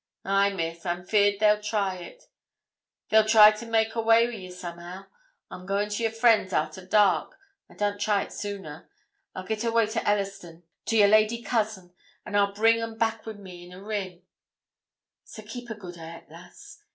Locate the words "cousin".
11.43-11.93